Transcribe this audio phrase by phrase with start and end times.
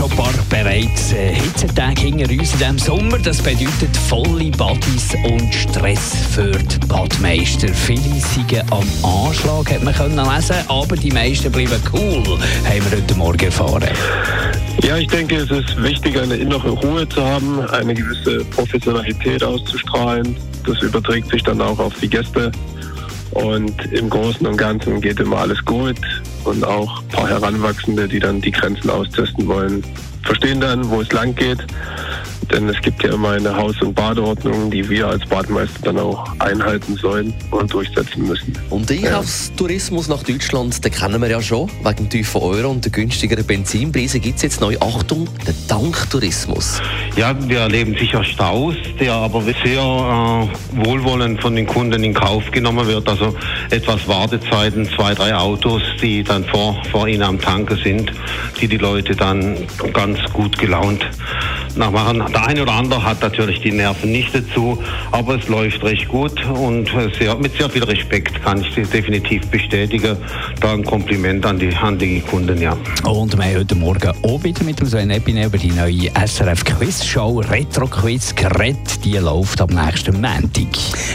[0.00, 3.18] Schon ein paar bereits äh, Hitzetage hinter uns in diesem Sommer.
[3.18, 7.68] Das bedeutet volle Badis und Stress für die Badmeister.
[7.68, 12.98] Viele sind am Anschlag, hat man können lesen, aber die meisten bleiben cool, haben wir
[12.98, 13.90] heute Morgen erfahren.
[14.82, 20.36] Ja, ich denke, es ist wichtig, eine innere Ruhe zu haben, eine gewisse Professionalität auszustrahlen.
[20.64, 22.50] Das überträgt sich dann auch auf die Gäste.
[23.32, 25.96] Und im Großen und Ganzen geht immer alles gut.
[26.44, 29.84] Und auch ein paar Heranwachsende, die dann die Grenzen austesten wollen,
[30.24, 31.58] verstehen dann, wo es lang geht.
[32.50, 36.24] Denn es gibt ja immer eine Haus- und Badeordnung, die wir als Bademeister dann auch
[36.38, 38.52] einhalten sollen und durchsetzen müssen.
[38.70, 41.70] Und Einkaufstourismus nach Deutschland, den kennen wir ja schon.
[41.84, 46.80] Wegen dem tiefen Euro und der günstigeren Benzinpreise gibt es jetzt neu, Achtung, den Tanktourismus.
[47.16, 52.50] Ja, wir erleben sicher Staus, der aber sehr äh, wohlwollend von den Kunden in Kauf
[52.50, 53.08] genommen wird.
[53.08, 53.34] Also
[53.70, 58.12] etwas Wartezeiten, zwei, drei Autos, die dann vor, vor ihnen am Tanke sind,
[58.60, 59.56] die die Leute dann
[59.92, 61.06] ganz gut gelaunt
[61.76, 62.24] nachmachen.
[62.32, 64.78] Der eine oder andere hat natürlich die Nerven nicht dazu,
[65.12, 69.46] aber es läuft recht gut und sehr, mit sehr viel Respekt kann ich das definitiv
[69.48, 70.16] bestätigen.
[70.60, 72.76] Da ein Kompliment an die, an die Kunden, ja.
[73.04, 76.64] Und wir haben heute Morgen auch wieder mit dem Sven Epine über die neue SRF
[76.64, 79.04] Quiz Show Retro Quiz geredet.
[79.04, 80.68] Die läuft am nächsten Montag.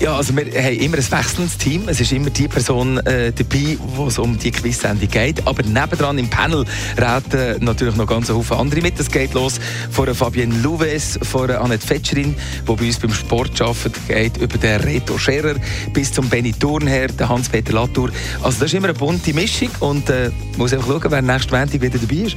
[0.00, 1.82] Ja, also wir haben immer ein wechselndes Team.
[1.86, 5.46] Es ist immer die Person äh, dabei, wo es um die Quiz-Sendung geht.
[5.46, 6.64] Aber nebendran im Panel
[6.96, 8.98] reden natürlich noch ganz viele andere mit.
[8.98, 13.60] Es geht los von der Fabienne Louves, von Annette Fetscherin, die bei uns beim Sport
[13.60, 15.56] arbeitet, geht über den Reto Scherer
[15.92, 18.08] bis zum Benny Thurnherr, den Hans-Peter Latour.
[18.42, 21.82] Also das ist immer eine bunte Mischung und äh, muss einfach schauen, wer nächsten Montag
[21.82, 22.36] wieder dabei ist.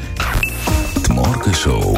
[1.08, 1.98] Die Morgenshow